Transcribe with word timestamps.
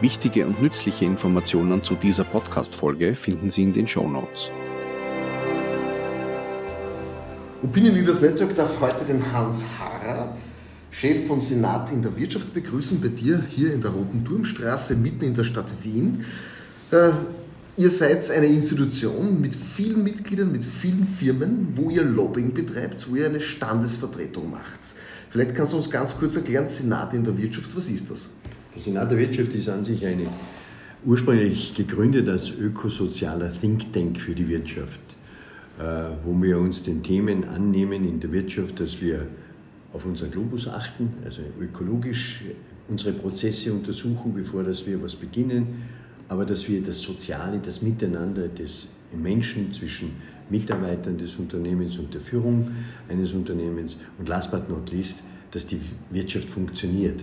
Wichtige 0.00 0.44
und 0.46 0.60
nützliche 0.60 1.04
Informationen 1.04 1.82
zu 1.82 1.94
dieser 1.94 2.24
Podcast-Folge 2.24 3.14
finden 3.14 3.50
Sie 3.50 3.62
in 3.62 3.72
den 3.72 3.86
Show 3.86 4.08
Notes. 4.08 4.50
Opinion 7.62 7.94
Leaders 7.94 8.20
Network 8.20 8.56
darf 8.56 8.80
heute 8.80 9.04
den 9.04 9.22
Hans 9.32 9.62
Harrer, 9.78 10.36
Chef 10.90 11.26
von 11.26 11.40
Senat 11.40 11.92
in 11.92 12.02
der 12.02 12.16
Wirtschaft, 12.16 12.52
begrüßen 12.52 13.00
bei 13.00 13.08
dir 13.08 13.44
hier 13.48 13.72
in 13.72 13.80
der 13.80 13.92
Roten 13.92 14.24
Turmstraße 14.24 14.96
mitten 14.96 15.24
in 15.24 15.34
der 15.34 15.44
Stadt 15.44 15.72
Wien. 15.82 16.24
Äh, 16.90 17.10
ihr 17.76 17.90
seid 17.90 18.30
eine 18.30 18.46
Institution 18.46 19.40
mit 19.40 19.54
vielen 19.54 20.02
Mitgliedern, 20.02 20.50
mit 20.50 20.64
vielen 20.64 21.06
Firmen, 21.06 21.68
wo 21.74 21.88
ihr 21.88 22.02
Lobbying 22.02 22.52
betreibt, 22.52 23.08
wo 23.08 23.14
ihr 23.14 23.26
eine 23.26 23.40
Standesvertretung 23.40 24.50
macht. 24.50 24.80
Vielleicht 25.30 25.54
kannst 25.54 25.72
du 25.72 25.78
uns 25.78 25.88
ganz 25.88 26.16
kurz 26.16 26.36
erklären, 26.36 26.68
Senat 26.68 27.14
in 27.14 27.24
der 27.24 27.38
Wirtschaft, 27.38 27.74
was 27.76 27.88
ist 27.88 28.10
das? 28.10 28.28
Der 28.74 28.82
Senat 28.82 29.10
der 29.10 29.18
Wirtschaft 29.18 29.54
ist 29.54 29.68
an 29.68 29.84
sich 29.84 30.04
eine 30.04 30.26
ursprünglich 31.04 31.74
gegründet 31.74 32.28
als 32.28 32.50
ökosozialer 32.50 33.52
Think 33.52 33.92
Tank 33.92 34.18
für 34.18 34.34
die 34.34 34.48
Wirtschaft, 34.48 35.00
äh, 35.78 35.82
wo 36.24 36.40
wir 36.42 36.58
uns 36.58 36.82
den 36.82 37.02
Themen 37.02 37.44
annehmen 37.44 38.08
in 38.08 38.18
der 38.18 38.32
Wirtschaft, 38.32 38.80
dass 38.80 39.00
wir 39.00 39.28
auf 39.92 40.04
unseren 40.06 40.32
Globus 40.32 40.66
achten, 40.66 41.12
also 41.24 41.42
ökologisch 41.60 42.42
unsere 42.88 43.12
Prozesse 43.12 43.72
untersuchen, 43.72 44.34
bevor 44.34 44.64
dass 44.64 44.84
wir 44.86 45.00
was 45.00 45.14
beginnen, 45.14 45.84
aber 46.28 46.44
dass 46.44 46.68
wir 46.68 46.82
das 46.82 47.00
Soziale, 47.00 47.60
das 47.64 47.80
Miteinander 47.80 48.48
des 48.48 48.88
Menschen 49.16 49.72
zwischen 49.72 50.10
Mitarbeitern 50.50 51.16
des 51.16 51.36
Unternehmens 51.36 51.96
und 51.98 52.12
der 52.12 52.20
Führung 52.20 52.72
eines 53.08 53.32
Unternehmens 53.34 53.96
und 54.18 54.28
last 54.28 54.50
but 54.50 54.68
not 54.68 54.90
least, 54.90 55.22
dass 55.52 55.64
die 55.64 55.80
Wirtschaft 56.10 56.50
funktioniert. 56.50 57.22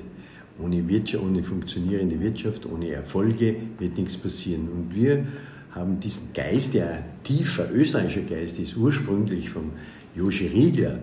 Ohne, 0.63 0.87
Wirtschaft, 0.87 1.23
ohne 1.23 1.43
funktionierende 1.43 2.19
Wirtschaft, 2.19 2.65
ohne 2.65 2.89
Erfolge 2.89 3.55
wird 3.79 3.97
nichts 3.97 4.17
passieren. 4.17 4.69
Und 4.69 4.95
wir 4.95 5.25
haben 5.71 5.99
diesen 5.99 6.33
Geist, 6.33 6.73
der 6.73 7.03
tiefer 7.23 7.71
österreichischer 7.71 8.21
Geist 8.21 8.59
ist, 8.59 8.75
ursprünglich 8.75 9.49
vom 9.49 9.71
Joshi 10.15 10.47
Riegler 10.47 10.99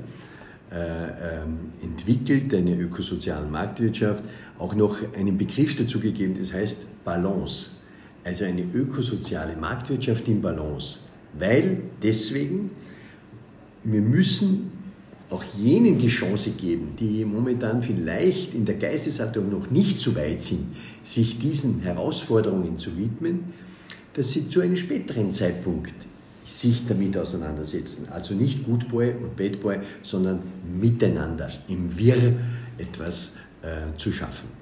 äh, 0.70 0.74
ähm, 0.74 1.72
entwickelt, 1.82 2.52
eine 2.54 2.78
ökosoziale 2.78 3.46
Marktwirtschaft, 3.46 4.22
auch 4.58 4.74
noch 4.74 4.98
einen 5.16 5.38
Begriff 5.38 5.76
dazu 5.78 6.00
gegeben, 6.00 6.36
das 6.38 6.52
heißt 6.52 7.04
Balance. 7.04 7.70
Also 8.24 8.44
eine 8.44 8.62
ökosoziale 8.74 9.56
Marktwirtschaft 9.56 10.28
in 10.28 10.42
Balance. 10.42 10.98
Weil 11.38 11.82
deswegen, 12.02 12.70
wir 13.84 14.02
müssen 14.02 14.72
auch 15.30 15.44
jenen 15.58 15.98
die 15.98 16.08
Chance 16.08 16.50
geben, 16.52 16.94
die 16.98 17.24
momentan 17.24 17.82
vielleicht 17.82 18.54
in 18.54 18.64
der 18.64 18.76
Geisteshaltung 18.76 19.50
noch 19.50 19.70
nicht 19.70 19.98
so 19.98 20.16
weit 20.16 20.42
sind, 20.42 20.68
sich 21.04 21.38
diesen 21.38 21.80
Herausforderungen 21.80 22.78
zu 22.78 22.96
widmen, 22.96 23.52
dass 24.14 24.32
sie 24.32 24.48
zu 24.48 24.60
einem 24.60 24.76
späteren 24.76 25.30
Zeitpunkt 25.30 25.94
sich 26.46 26.86
damit 26.86 27.16
auseinandersetzen. 27.16 28.08
Also 28.10 28.34
nicht 28.34 28.64
Good 28.64 28.88
Boy 28.88 29.10
und 29.10 29.36
Bad 29.36 29.60
Boy, 29.60 29.78
sondern 30.02 30.40
miteinander 30.80 31.50
im 31.68 31.96
Wirr 31.98 32.32
etwas 32.78 33.34
äh, 33.62 33.96
zu 33.98 34.12
schaffen. 34.12 34.57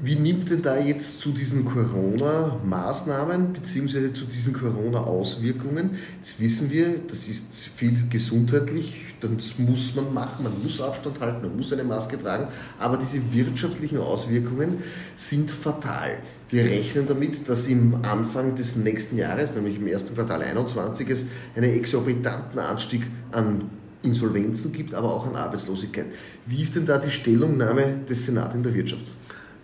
Wie 0.00 0.16
nimmt 0.16 0.50
denn 0.50 0.60
da 0.60 0.76
jetzt 0.76 1.20
zu 1.20 1.30
diesen 1.30 1.64
Corona-Maßnahmen 1.64 3.52
bzw. 3.52 4.12
zu 4.12 4.24
diesen 4.24 4.52
Corona-Auswirkungen? 4.52 5.90
Jetzt 6.20 6.40
wissen 6.40 6.70
wir, 6.70 6.96
das 7.06 7.28
ist 7.28 7.46
viel 7.76 7.94
gesundheitlich, 8.10 9.14
das 9.20 9.56
muss 9.56 9.94
man 9.94 10.12
machen, 10.12 10.42
man 10.42 10.60
muss 10.60 10.80
Abstand 10.80 11.20
halten, 11.20 11.46
man 11.46 11.56
muss 11.56 11.72
eine 11.72 11.84
Maske 11.84 12.18
tragen, 12.18 12.48
aber 12.80 12.96
diese 12.96 13.20
wirtschaftlichen 13.32 13.98
Auswirkungen 13.98 14.78
sind 15.16 15.52
fatal. 15.52 16.18
Wir 16.50 16.64
rechnen 16.64 17.06
damit, 17.06 17.48
dass 17.48 17.68
im 17.68 18.04
Anfang 18.04 18.56
des 18.56 18.74
nächsten 18.74 19.16
Jahres, 19.16 19.54
nämlich 19.54 19.76
im 19.76 19.86
ersten 19.86 20.14
Quartal 20.14 20.40
2021, 20.40 21.08
es 21.08 21.26
einen 21.54 21.72
exorbitanten 21.72 22.58
Anstieg 22.58 23.06
an 23.30 23.70
Insolvenzen 24.02 24.72
gibt, 24.72 24.92
aber 24.92 25.14
auch 25.14 25.26
an 25.26 25.36
Arbeitslosigkeit. 25.36 26.06
Wie 26.46 26.62
ist 26.62 26.74
denn 26.74 26.84
da 26.84 26.98
die 26.98 27.10
Stellungnahme 27.10 28.00
des 28.08 28.26
Senats 28.26 28.54
in 28.54 28.62
der 28.64 28.74
Wirtschaft? 28.74 29.12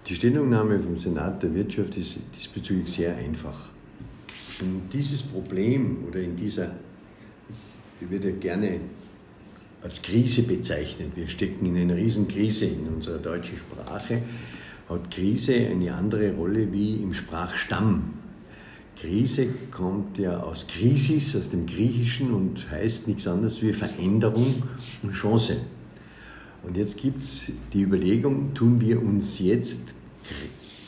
Die 0.07 0.15
Stellungnahme 0.15 0.81
vom 0.81 0.99
Senat 0.99 1.43
der 1.43 1.55
Wirtschaft 1.55 1.97
ist 1.97 2.17
diesbezüglich 2.37 2.91
sehr 2.91 3.17
einfach. 3.17 3.69
In 4.61 4.83
dieses 4.93 5.23
Problem 5.23 5.99
oder 6.09 6.21
in 6.21 6.37
dieser, 6.37 6.73
ich 8.01 8.11
würde 8.11 8.33
gerne 8.33 8.81
als 9.83 10.03
Krise 10.03 10.43
bezeichnen, 10.43 11.13
wir 11.15 11.29
stecken 11.29 11.67
in 11.67 11.77
einer 11.77 11.97
Riesenkrise 11.97 12.67
in 12.67 12.89
unserer 12.89 13.19
deutschen 13.19 13.57
Sprache, 13.57 14.23
hat 14.89 15.11
Krise 15.11 15.55
eine 15.55 15.95
andere 15.95 16.35
Rolle 16.35 16.73
wie 16.73 16.97
im 16.97 17.15
Sprachstamm. 17.15 18.15
Krise 19.01 19.47
kommt 19.71 20.19
ja 20.19 20.41
aus 20.41 20.67
Krisis, 20.67 21.35
aus 21.37 21.49
dem 21.49 21.65
Griechischen 21.65 22.35
und 22.35 22.71
heißt 22.71 23.09
nichts 23.09 23.27
anderes 23.27 23.63
wie 23.63 23.73
Veränderung 23.73 24.63
und 25.03 25.13
Chance. 25.13 25.57
Und 26.63 26.77
jetzt 26.77 26.99
gibt 26.99 27.25
es 27.25 27.53
die 27.73 27.83
Überlegung, 27.83 28.55
tun 28.55 28.81
wir 28.81 29.03
uns 29.03 29.39
jetzt 29.39 29.95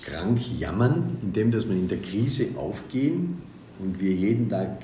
krank 0.05 0.41
jammern, 0.59 1.17
indem 1.23 1.51
dass 1.51 1.69
wir 1.69 1.75
in 1.75 1.89
der 1.89 1.99
Krise 1.99 2.49
aufgehen 2.57 3.39
und 3.79 4.01
wir 4.01 4.13
jeden 4.13 4.51
Tag 4.51 4.83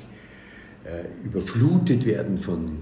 äh, 0.85 1.05
überflutet 1.25 2.07
werden 2.07 2.39
von, 2.39 2.79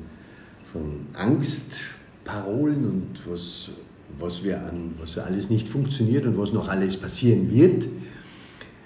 von 0.71 1.07
Angstparolen 1.15 2.85
und 2.85 3.31
was, 3.31 3.71
was, 4.19 4.45
wir 4.45 4.61
an, 4.61 4.95
was 4.99 5.19
alles 5.19 5.51
nicht 5.51 5.69
funktioniert 5.69 6.25
und 6.27 6.39
was 6.39 6.53
noch 6.53 6.69
alles 6.69 6.97
passieren 6.97 7.51
wird, 7.51 7.89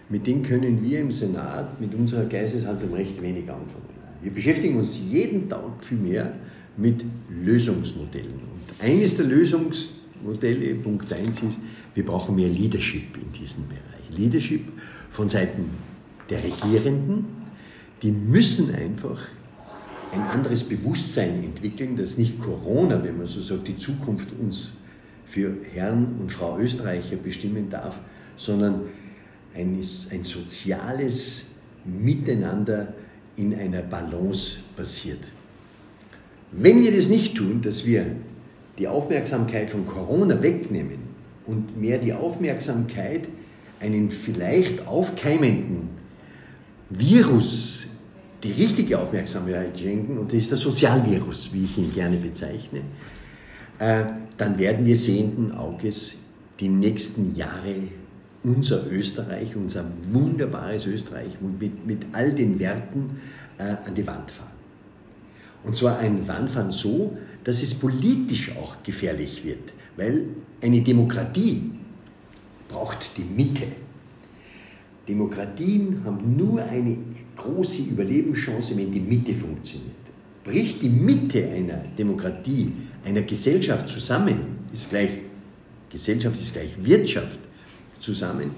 mit 0.08 0.26
denen 0.26 0.42
können 0.42 0.82
wir 0.82 1.00
im 1.00 1.12
Senat 1.12 1.80
mit 1.80 1.94
unserer 1.94 2.24
Geisteshaltung 2.24 2.94
recht 2.94 3.20
wenig 3.22 3.50
anfangen. 3.50 3.90
Wir 4.22 4.32
beschäftigen 4.32 4.76
uns 4.76 4.98
jeden 4.98 5.48
Tag 5.48 5.82
viel 5.82 5.98
mehr 5.98 6.32
mit 6.80 7.04
Lösungsmodellen. 7.28 8.32
Und 8.32 8.84
eines 8.84 9.16
der 9.16 9.26
Lösungsmodelle, 9.26 10.74
Punkt 10.76 11.12
1 11.12 11.42
ist, 11.42 11.58
wir 11.94 12.06
brauchen 12.06 12.36
mehr 12.36 12.48
Leadership 12.48 13.16
in 13.16 13.32
diesem 13.32 13.68
Bereich. 13.68 14.16
Leadership 14.16 14.62
von 15.10 15.28
Seiten 15.28 15.70
der 16.28 16.42
Regierenden, 16.42 17.26
die 18.02 18.12
müssen 18.12 18.74
einfach 18.74 19.20
ein 20.12 20.22
anderes 20.22 20.64
Bewusstsein 20.64 21.44
entwickeln, 21.44 21.96
dass 21.96 22.18
nicht 22.18 22.40
Corona, 22.40 23.02
wenn 23.04 23.18
man 23.18 23.26
so 23.26 23.40
sagt, 23.40 23.68
die 23.68 23.76
Zukunft 23.76 24.32
uns 24.40 24.72
für 25.26 25.56
Herrn 25.72 26.16
und 26.20 26.32
Frau 26.32 26.58
Österreicher 26.58 27.16
bestimmen 27.16 27.68
darf, 27.68 28.00
sondern 28.36 28.82
ein, 29.54 29.80
ein 30.10 30.24
soziales 30.24 31.44
Miteinander 31.84 32.94
in 33.36 33.54
einer 33.54 33.82
Balance 33.82 34.58
passiert. 34.76 35.28
Wenn 36.52 36.82
wir 36.82 36.94
das 36.94 37.08
nicht 37.08 37.36
tun, 37.36 37.60
dass 37.62 37.86
wir 37.86 38.06
die 38.78 38.88
Aufmerksamkeit 38.88 39.70
von 39.70 39.86
Corona 39.86 40.42
wegnehmen 40.42 40.98
und 41.46 41.80
mehr 41.80 41.98
die 41.98 42.12
Aufmerksamkeit 42.12 43.28
einen 43.78 44.10
vielleicht 44.10 44.86
aufkeimenden 44.86 45.90
Virus 46.88 47.88
die 48.42 48.52
richtige 48.52 48.98
Aufmerksamkeit 48.98 49.78
schenken, 49.78 50.18
und 50.18 50.32
das 50.32 50.38
ist 50.38 50.50
der 50.50 50.58
Sozialvirus, 50.58 51.50
wie 51.52 51.64
ich 51.64 51.78
ihn 51.78 51.92
gerne 51.92 52.16
bezeichne, 52.16 52.80
äh, 53.78 54.04
dann 54.36 54.58
werden 54.58 54.86
wir 54.86 54.96
sehenden 54.96 55.52
Auges 55.52 56.18
die 56.58 56.68
nächsten 56.68 57.36
Jahre 57.36 57.74
unser 58.42 58.90
Österreich, 58.90 59.54
unser 59.56 59.84
wunderbares 60.10 60.86
Österreich 60.86 61.38
mit, 61.40 61.86
mit 61.86 62.06
all 62.12 62.32
den 62.32 62.58
Werten 62.58 63.20
äh, 63.58 63.62
an 63.86 63.94
die 63.94 64.06
Wand 64.06 64.30
fahren. 64.30 64.49
Und 65.64 65.76
zwar 65.76 65.98
ein 65.98 66.26
Wandfahren 66.26 66.70
so, 66.70 67.16
dass 67.44 67.62
es 67.62 67.74
politisch 67.74 68.52
auch 68.56 68.82
gefährlich 68.82 69.44
wird, 69.44 69.72
weil 69.96 70.26
eine 70.60 70.80
Demokratie 70.82 71.70
braucht 72.68 73.16
die 73.16 73.24
Mitte. 73.24 73.66
Demokratien 75.08 76.02
haben 76.04 76.36
nur 76.36 76.62
eine 76.62 76.96
große 77.36 77.82
Überlebenschance, 77.82 78.76
wenn 78.76 78.90
die 78.90 79.00
Mitte 79.00 79.32
funktioniert. 79.32 79.90
Bricht 80.44 80.82
die 80.82 80.88
Mitte 80.88 81.48
einer 81.48 81.82
Demokratie, 81.98 82.72
einer 83.04 83.22
Gesellschaft 83.22 83.88
zusammen, 83.88 84.58
ist 84.72 84.90
gleich, 84.90 85.10
Gesellschaft 85.90 86.38
ist 86.38 86.52
gleich 86.52 86.72
Wirtschaft 86.82 87.38
zusammen, 87.98 88.52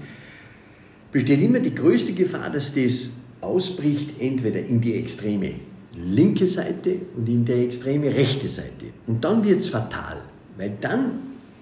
besteht 1.11 1.41
immer 1.41 1.59
die 1.59 1.73
größte 1.73 2.13
Gefahr, 2.13 2.49
dass 2.49 2.73
das 2.73 3.11
ausbricht, 3.41 4.19
entweder 4.19 4.59
in 4.65 4.79
die 4.79 4.95
extreme 4.95 5.55
linke 5.95 6.47
Seite 6.47 6.97
und 7.15 7.27
in 7.27 7.45
die 7.45 7.53
extreme 7.53 8.13
rechte 8.13 8.47
Seite. 8.47 8.87
Und 9.07 9.23
dann 9.23 9.43
wird 9.43 9.59
es 9.59 9.69
fatal, 9.69 10.23
weil 10.57 10.77
dann 10.81 11.19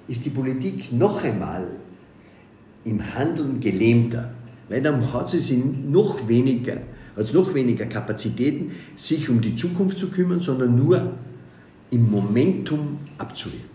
ist 0.07 0.25
die 0.25 0.29
Politik 0.29 0.91
noch 0.91 1.23
einmal 1.23 1.67
im 2.83 3.01
Handeln 3.15 3.59
gelähmter, 3.59 4.33
weil 4.69 4.81
dann 4.81 5.13
hat 5.13 5.29
sie 5.29 5.57
noch 5.57 6.27
weniger, 6.27 6.77
hat 7.15 7.33
noch 7.33 7.53
weniger 7.53 7.85
Kapazitäten, 7.85 8.71
sich 8.95 9.29
um 9.29 9.41
die 9.41 9.55
Zukunft 9.55 9.97
zu 9.97 10.09
kümmern, 10.09 10.39
sondern 10.39 10.75
nur 10.75 11.13
im 11.91 12.09
Momentum 12.09 12.99
abzuwählen. 13.17 13.71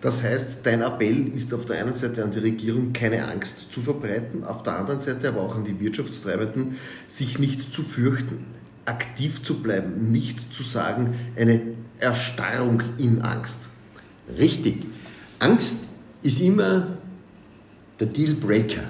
Das 0.00 0.22
heißt, 0.22 0.60
dein 0.64 0.82
Appell 0.82 1.28
ist 1.28 1.54
auf 1.54 1.64
der 1.64 1.84
einen 1.84 1.94
Seite 1.94 2.24
an 2.24 2.32
die 2.32 2.40
Regierung, 2.40 2.92
keine 2.92 3.24
Angst 3.24 3.66
zu 3.70 3.80
verbreiten, 3.80 4.42
auf 4.42 4.64
der 4.64 4.78
anderen 4.78 4.98
Seite 4.98 5.28
aber 5.28 5.42
auch 5.42 5.54
an 5.54 5.64
die 5.64 5.78
Wirtschaftstreibenden, 5.78 6.76
sich 7.06 7.38
nicht 7.38 7.72
zu 7.72 7.82
fürchten, 7.82 8.44
aktiv 8.84 9.42
zu 9.42 9.62
bleiben, 9.62 10.12
nicht 10.12 10.52
zu 10.52 10.62
sagen, 10.62 11.14
eine 11.36 11.60
Erstarrung 11.98 12.82
in 12.98 13.22
Angst. 13.22 13.68
Richtig. 14.38 14.84
Angst 15.38 15.88
ist 16.22 16.40
immer 16.40 16.98
der 18.00 18.06
Dealbreaker. 18.08 18.84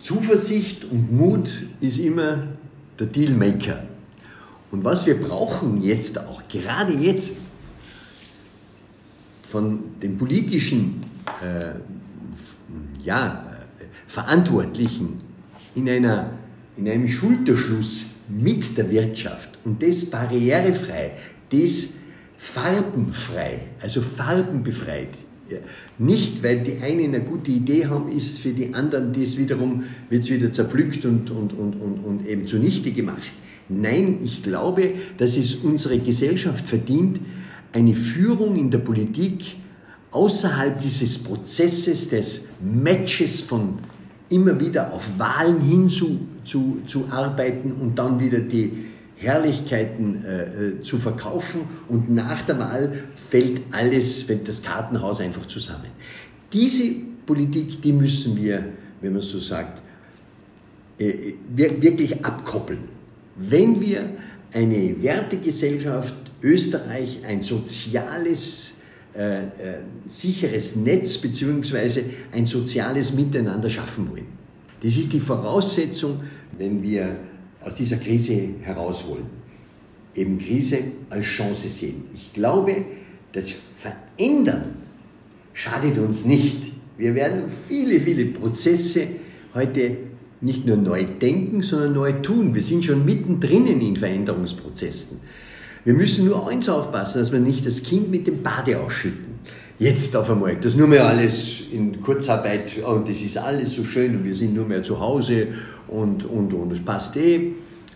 Zuversicht 0.00 0.84
und 0.84 1.12
Mut 1.12 1.50
ist 1.80 1.98
immer 1.98 2.48
der 2.98 3.06
Dealmaker. 3.06 3.82
Und 4.70 4.84
was 4.84 5.06
wir 5.06 5.20
brauchen 5.20 5.82
jetzt 5.82 6.18
auch, 6.18 6.42
gerade 6.48 6.92
jetzt, 6.92 7.36
von 9.42 9.80
den 10.00 10.16
politischen 10.16 11.00
äh, 11.42 11.72
ja, 13.02 13.44
Verantwortlichen 14.06 15.16
in, 15.74 15.88
einer, 15.88 16.30
in 16.80 16.88
einem 16.88 17.08
Schulterschluss 17.08 18.06
mit 18.28 18.76
der 18.78 18.90
Wirtschaft 18.90 19.58
und 19.64 19.82
das 19.82 20.06
barrierefrei, 20.06 21.12
das 21.50 21.90
farbenfrei, 22.38 23.60
also 23.80 24.00
farbenbefreit. 24.00 25.10
Nicht, 25.98 26.42
weil 26.42 26.62
die 26.62 26.78
einen 26.80 27.14
eine 27.14 27.20
gute 27.24 27.50
Idee 27.50 27.86
haben, 27.86 28.10
ist 28.10 28.38
für 28.38 28.50
die 28.50 28.72
anderen 28.72 29.12
das 29.12 29.36
wiederum, 29.36 29.84
wird 30.08 30.22
es 30.22 30.30
wieder 30.30 30.50
zerpflückt 30.50 31.04
und, 31.04 31.30
und, 31.30 31.52
und, 31.52 31.74
und, 31.74 31.98
und 31.98 32.26
eben 32.26 32.46
zunichte 32.46 32.92
gemacht. 32.92 33.32
Nein, 33.68 34.18
ich 34.22 34.42
glaube, 34.42 34.94
dass 35.18 35.36
es 35.36 35.56
unsere 35.56 35.98
Gesellschaft 35.98 36.66
verdient, 36.66 37.20
eine 37.72 37.94
Führung 37.94 38.56
in 38.56 38.70
der 38.70 38.78
Politik 38.78 39.56
außerhalb 40.12 40.80
dieses 40.80 41.18
Prozesses 41.18 42.08
des 42.08 42.46
Matches 42.60 43.42
von 43.42 43.78
immer 44.30 44.58
wieder 44.58 44.92
auf 44.92 45.18
Wahlen 45.18 45.60
hin 45.60 45.88
zu, 45.88 46.26
zu, 46.44 46.80
und 47.78 47.98
dann 47.98 48.18
wieder 48.18 48.38
die 48.38 48.86
Herrlichkeiten 49.16 50.24
äh, 50.24 50.44
äh, 50.44 50.80
zu 50.80 50.98
verkaufen 50.98 51.62
und 51.88 52.10
nach 52.10 52.40
der 52.42 52.58
Wahl 52.58 52.92
fällt 53.28 53.60
alles, 53.70 54.22
fällt 54.22 54.48
das 54.48 54.62
Kartenhaus 54.62 55.20
einfach 55.20 55.46
zusammen. 55.46 55.90
Diese 56.52 56.94
Politik, 57.26 57.82
die 57.82 57.92
müssen 57.92 58.36
wir, 58.36 58.64
wenn 59.02 59.12
man 59.12 59.20
so 59.20 59.38
sagt, 59.38 59.82
äh, 60.98 61.34
wirklich 61.54 62.24
abkoppeln. 62.24 62.80
Wenn 63.36 63.80
wir 63.80 64.08
eine 64.52 65.02
Wertegesellschaft 65.02 66.14
Österreich 66.42 67.20
ein 67.26 67.42
soziales, 67.42 68.69
äh, 69.14 69.38
äh, 69.38 69.48
sicheres 70.06 70.76
Netz 70.76 71.18
bzw. 71.18 72.02
ein 72.32 72.46
soziales 72.46 73.12
Miteinander 73.12 73.68
schaffen 73.68 74.10
wollen. 74.10 74.26
Das 74.82 74.96
ist 74.96 75.12
die 75.12 75.20
Voraussetzung, 75.20 76.20
wenn 76.56 76.82
wir 76.82 77.16
aus 77.60 77.74
dieser 77.74 77.96
Krise 77.96 78.50
heraus 78.62 79.06
wollen. 79.08 79.26
Eben 80.14 80.38
Krise 80.38 80.78
als 81.10 81.24
Chance 81.24 81.68
sehen. 81.68 82.04
Ich 82.14 82.32
glaube, 82.32 82.84
das 83.32 83.52
Verändern 83.76 84.76
schadet 85.52 85.98
uns 85.98 86.24
nicht. 86.24 86.72
Wir 86.96 87.14
werden 87.14 87.44
viele, 87.68 88.00
viele 88.00 88.26
Prozesse 88.26 89.06
heute 89.54 89.96
nicht 90.40 90.66
nur 90.66 90.76
neu 90.76 91.04
denken, 91.04 91.62
sondern 91.62 91.92
neu 91.92 92.12
tun. 92.12 92.54
Wir 92.54 92.62
sind 92.62 92.84
schon 92.84 93.04
mittendrin 93.04 93.66
in 93.66 93.96
Veränderungsprozessen. 93.96 95.20
Wir 95.84 95.94
müssen 95.94 96.26
nur 96.26 96.48
eins 96.48 96.68
aufpassen, 96.68 97.20
dass 97.20 97.32
wir 97.32 97.40
nicht 97.40 97.64
das 97.64 97.82
Kind 97.82 98.10
mit 98.10 98.26
dem 98.26 98.42
Bade 98.42 98.78
ausschütten. 98.78 99.30
Jetzt 99.78 100.14
auf 100.14 100.28
einmal, 100.28 100.56
das 100.56 100.74
nur 100.74 100.86
mehr 100.86 101.06
alles 101.06 101.62
in 101.72 102.02
Kurzarbeit 102.02 102.72
und 102.84 103.08
das 103.08 103.22
ist 103.22 103.38
alles 103.38 103.74
so 103.74 103.84
schön 103.84 104.14
und 104.14 104.24
wir 104.24 104.34
sind 104.34 104.54
nur 104.54 104.66
mehr 104.66 104.82
zu 104.82 105.00
Hause 105.00 105.48
und, 105.88 106.26
und, 106.26 106.52
und 106.52 106.72
es 106.72 106.80
passt 106.80 107.16
eh 107.16 107.52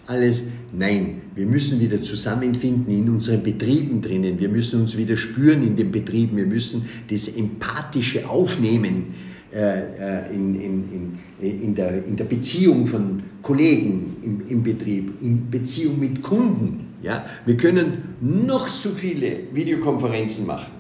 alles. 0.07 0.45
Nein, 0.73 1.21
wir 1.35 1.47
müssen 1.47 1.79
wieder 1.81 2.03
zusammenfinden 2.03 2.93
in 2.93 3.11
unseren 3.11 3.43
Betrieben 3.43 4.01
drinnen. 4.01 4.39
Wir 4.39 4.49
müssen 4.49 4.81
uns 4.81 4.97
wieder 4.97 5.19
spüren 5.19 5.67
in 5.67 5.77
den 5.77 5.91
Betrieben. 5.91 6.39
Wir 6.39 6.47
müssen 6.47 6.89
das 7.11 7.29
Empathische 7.29 8.29
aufnehmen 8.29 9.15
äh, 9.53 10.29
äh, 10.31 10.35
in, 10.35 10.55
in, 10.61 11.19
in, 11.41 11.63
in, 11.63 11.75
der, 11.75 12.05
in 12.05 12.17
der 12.17 12.25
Beziehung 12.25 12.87
von 12.87 13.23
Kollegen 13.43 14.17
im, 14.23 14.49
im 14.49 14.63
Betrieb, 14.63 15.13
in 15.21 15.51
Beziehung 15.51 16.01
mit 16.01 16.23
Kunden. 16.23 16.94
Ja? 17.05 17.27
Wir 17.45 17.57
können 17.57 18.17
noch 18.21 18.67
so 18.67 18.91
viele 18.91 19.41
Videokonferenzen 19.53 20.47
machen. 20.47 20.73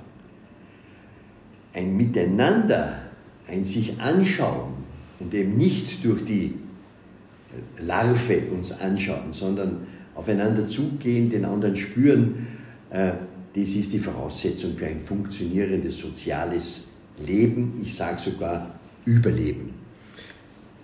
Ein 1.74 1.96
Miteinander, 1.96 3.00
ein 3.46 3.64
sich 3.64 4.00
anschauen 4.00 4.72
und 5.20 5.34
eben 5.34 5.56
nicht 5.56 6.04
durch 6.04 6.24
die 6.24 6.54
Larve 7.78 8.42
uns 8.52 8.72
anschauen, 8.80 9.32
sondern 9.32 9.86
aufeinander 10.14 10.66
zugehen, 10.66 11.28
den 11.28 11.44
anderen 11.44 11.76
spüren, 11.76 12.46
äh, 12.90 13.12
das 13.54 13.68
ist 13.70 13.92
die 13.92 13.98
Voraussetzung 13.98 14.74
für 14.74 14.86
ein 14.86 14.98
funktionierendes 14.98 15.98
soziales 15.98 16.88
Leben, 17.24 17.72
ich 17.82 17.94
sage 17.94 18.18
sogar 18.18 18.74
Überleben. 19.04 19.70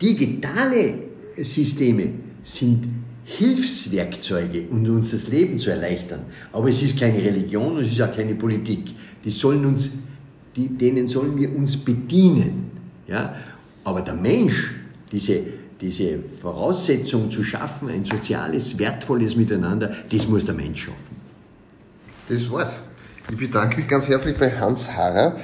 Digitale 0.01 0.99
Systeme 1.37 2.13
sind 2.43 2.85
Hilfswerkzeuge, 3.25 4.67
um 4.71 4.85
uns 4.85 5.13
das 5.13 5.29
Leben 5.29 5.59
zu 5.59 5.71
erleichtern. 5.71 6.21
Aber 6.53 6.69
es 6.69 6.83
ist 6.83 6.99
keine 6.99 7.19
Religion 7.19 7.77
und 7.77 7.83
es 7.83 7.93
ist 7.93 8.01
auch 8.01 8.15
keine 8.15 8.35
Politik. 8.35 8.95
Die 9.25 9.31
sollen 9.31 9.65
uns, 9.65 9.91
die, 10.57 10.69
denen 10.69 11.07
sollen 11.09 11.39
wir 11.39 11.55
uns 11.55 11.77
bedienen. 11.77 12.71
Ja? 13.07 13.35
Aber 13.85 14.03
der 14.03 14.15
Mensch, 14.15 14.73
diese, 15.13 15.41
diese 15.81 16.19
Voraussetzung 16.41 17.31
zu 17.31 17.45
schaffen, 17.45 17.89
ein 17.89 18.05
soziales, 18.05 18.79
wertvolles 18.79 19.37
Miteinander, 19.37 19.93
das 20.11 20.29
muss 20.29 20.45
der 20.45 20.55
Mensch 20.55 20.85
schaffen. 20.85 21.17
Das 22.29 22.51
war's. 22.51 22.81
Ich 23.31 23.37
bedanke 23.37 23.77
mich 23.77 23.89
ganz 23.89 24.09
herzlich 24.09 24.37
bei 24.37 24.51
Hans 24.51 24.91
Harrer. 24.91 25.37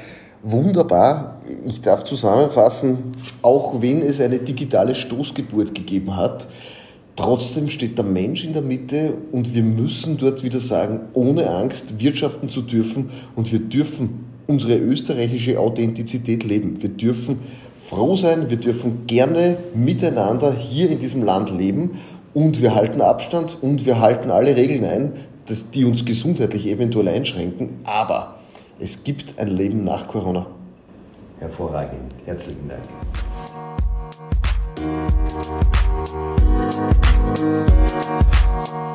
Wunderbar. 0.42 1.40
Ich 1.64 1.80
darf 1.80 2.04
zusammenfassen, 2.04 3.12
auch 3.42 3.80
wenn 3.80 4.02
es 4.02 4.20
eine 4.20 4.38
digitale 4.38 4.94
Stoßgeburt 4.94 5.74
gegeben 5.74 6.16
hat, 6.16 6.46
Trotzdem 7.16 7.70
steht 7.70 7.96
der 7.96 8.04
Mensch 8.04 8.44
in 8.44 8.52
der 8.52 8.60
Mitte 8.60 9.14
und 9.32 9.54
wir 9.54 9.62
müssen 9.62 10.18
dort 10.18 10.44
wieder 10.44 10.60
sagen, 10.60 11.00
ohne 11.14 11.48
Angst 11.48 11.98
wirtschaften 11.98 12.50
zu 12.50 12.60
dürfen 12.60 13.08
und 13.34 13.50
wir 13.50 13.58
dürfen 13.58 14.26
unsere 14.46 14.76
österreichische 14.76 15.58
Authentizität 15.58 16.44
leben. 16.44 16.80
Wir 16.82 16.90
dürfen 16.90 17.38
froh 17.78 18.16
sein, 18.16 18.50
wir 18.50 18.58
dürfen 18.58 19.06
gerne 19.06 19.56
miteinander 19.74 20.52
hier 20.52 20.90
in 20.90 20.98
diesem 20.98 21.22
Land 21.22 21.50
leben 21.50 21.98
und 22.34 22.60
wir 22.60 22.74
halten 22.74 23.00
Abstand 23.00 23.56
und 23.62 23.86
wir 23.86 23.98
halten 23.98 24.30
alle 24.30 24.54
Regeln 24.54 24.84
ein, 24.84 25.12
die 25.72 25.86
uns 25.86 26.04
gesundheitlich 26.04 26.66
eventuell 26.66 27.08
einschränken, 27.08 27.80
aber 27.84 28.40
es 28.78 29.04
gibt 29.04 29.38
ein 29.38 29.48
Leben 29.48 29.84
nach 29.84 30.06
Corona. 30.06 30.46
Hervorragend. 31.38 32.12
Herzlichen 32.26 32.68
Dank. 32.68 32.82
Thank 37.36 38.70
you. 38.70 38.85